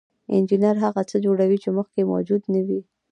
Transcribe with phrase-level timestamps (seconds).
[0.35, 2.79] انجینر هغه څه جوړوي چې مخکې موجود نه وو.